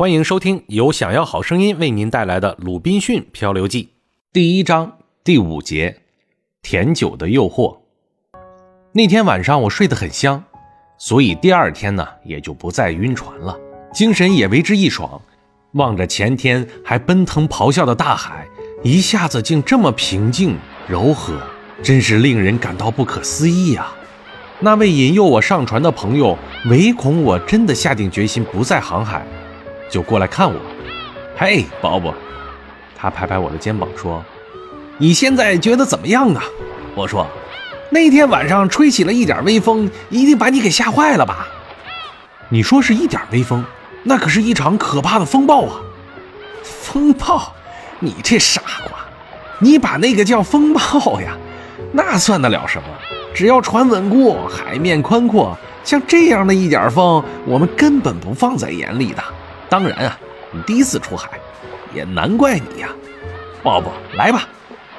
[0.00, 3.84] 欢迎收听由想要好声音为您带来的《鲁滨逊漂流记》
[4.32, 5.94] 第一章第五节：
[6.62, 7.76] 甜酒的诱惑。
[8.92, 10.42] 那天晚上我睡得很香，
[10.96, 13.54] 所以第二天呢也就不再晕船了，
[13.92, 15.20] 精神也为之一爽。
[15.72, 18.48] 望着前天还奔腾咆哮的大海，
[18.82, 20.56] 一下子竟这么平静
[20.88, 21.38] 柔和，
[21.82, 23.94] 真是令人感到不可思议啊！
[24.60, 26.38] 那位引诱我上船的朋友，
[26.70, 29.26] 唯恐我真的下定决心不再航海。
[29.90, 30.60] 就过来看我，
[31.36, 32.14] 嘿，鲍勃，
[32.96, 34.24] 他拍拍我的肩膀说
[34.98, 36.44] ：“你现在觉得怎么样啊？”
[36.94, 37.26] 我说
[37.90, 41.48] ：“那天晚上吹起了一点微风，一定把你给吓坏了吧？”
[42.48, 43.64] 你说是一点微风，
[44.04, 45.80] 那可是一场可怕的风暴啊！
[46.62, 47.52] 风暴？
[47.98, 48.98] 你这傻瓜，
[49.58, 51.36] 你把那个叫风暴呀？
[51.92, 52.88] 那算得了什么？
[53.34, 59.22] 只要船稳固，海面宽阔，像这样的一点风，我们根本不放在眼里的。
[59.70, 60.18] 当然啊，
[60.52, 61.38] 你第一次出海，
[61.94, 62.88] 也难怪你呀，
[63.62, 63.86] 鲍勃，
[64.16, 64.48] 来吧，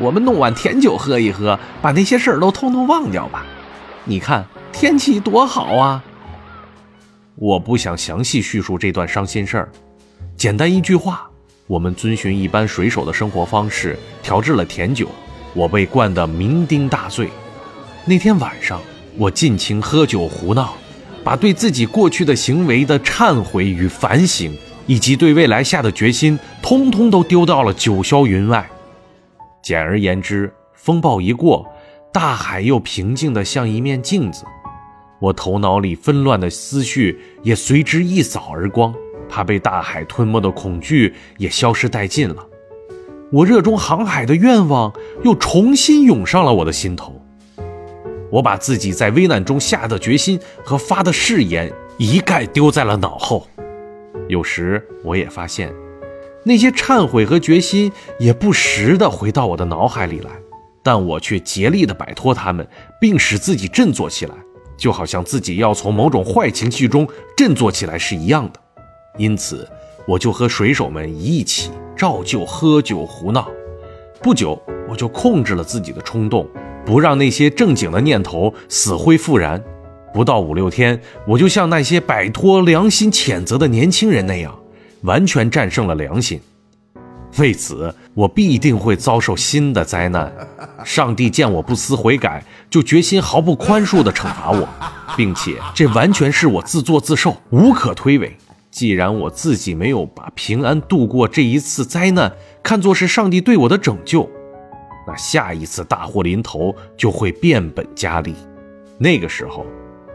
[0.00, 3.46] 我们弄碗甜酒喝一喝，把那些事儿都通通忘掉吧。
[4.04, 6.02] 你看天气多好啊！
[7.36, 9.68] 我不想详细叙述这段伤心事儿，
[10.36, 11.30] 简单一句话，
[11.68, 15.08] 我们遵循一般水手的生活方式，调制了甜酒，
[15.54, 17.30] 我被灌得酩酊大醉。
[18.04, 18.80] 那天晚上，
[19.16, 20.74] 我尽情喝酒胡闹。
[21.26, 28.64] 把对自己过去的行为的忏悔与反省，以及对未来下的决心，通通都丢到了九霄云外。
[29.60, 31.66] 简而言之，风暴一过，
[32.12, 34.44] 大海又平静的像一面镜子。
[35.18, 38.94] 我头脑里纷乱的思绪也随之一扫而光，
[39.28, 42.36] 怕被大海吞没的恐惧也消失殆尽了。
[43.32, 44.92] 我热衷航海的愿望
[45.24, 47.15] 又重新涌上了我的心头。
[48.30, 53.46] 我把自己在危难中下的决心和发的誓言一概丢在了脑后。
[54.28, 55.72] 有时我也发现，
[56.44, 60.30] 那些忏悔和决心也不时地回到我的脑海里来，
[60.82, 62.66] 但我却竭力地摆脱他们，
[63.00, 64.34] 并使自己振作起来，
[64.76, 67.06] 就好像自己要从某种坏情绪中
[67.36, 68.60] 振作起来是一样的。
[69.16, 69.68] 因此，
[70.06, 73.48] 我就和水手们一起照旧喝酒胡闹。
[74.20, 76.48] 不久，我就控制了自己的冲动。
[76.86, 79.62] 不让那些正经的念头死灰复燃。
[80.14, 84.56] 不到五六天，我就像那些摆脱良心谴责的年轻人那样，
[85.02, 86.40] 完全战胜了良心。
[87.38, 90.32] 为此，我必定会遭受新的灾难。
[90.84, 94.66] 上帝见我不思悔改，就决心毫不宽恕地惩罚我，
[95.16, 98.30] 并且这完全是我自作自受，无可推诿。
[98.70, 102.32] 既然我自己没有把平安度过这一次灾难
[102.62, 104.30] 看作是上帝对我的拯救。
[105.06, 108.34] 那下一次大祸临头就会变本加厉，
[108.98, 109.64] 那个时候，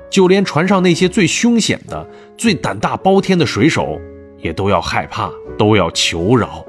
[0.09, 2.05] 就连船上那些最凶险的、
[2.37, 3.99] 最胆大包天的水手，
[4.37, 6.65] 也都要害怕，都要求饶。